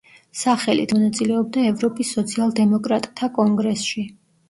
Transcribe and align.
სახელით, 0.37 0.93
მონაწილეობდა 0.97 1.67
ევროპის 1.73 2.17
სოციალ–დემოკრატთა 2.19 3.33
კონგრესში. 3.41 4.13